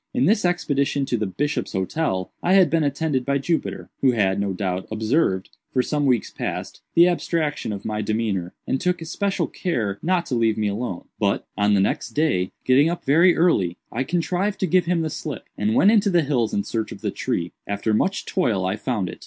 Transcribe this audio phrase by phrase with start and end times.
[0.15, 4.39] "In this expedition to the 'Bishop's Hotel' I had been attended by Jupiter, who had,
[4.39, 9.45] no doubt, observed, for some weeks past, the abstraction of my demeanor, and took especial
[9.45, 11.05] care not to leave me alone.
[11.19, 15.11] But, on the next day, getting up very early, I contrived to give him the
[15.11, 17.51] slip, and went into the hills in search of the tree.
[17.67, 19.19] After much toil I found it.